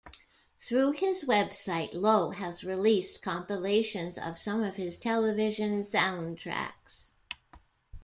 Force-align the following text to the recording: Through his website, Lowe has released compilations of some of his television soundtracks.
Through 0.57 0.93
his 0.93 1.25
website, 1.25 1.93
Lowe 1.93 2.31
has 2.31 2.63
released 2.63 3.21
compilations 3.21 4.17
of 4.17 4.39
some 4.39 4.63
of 4.63 4.75
his 4.75 4.97
television 4.97 5.83
soundtracks. 5.83 7.11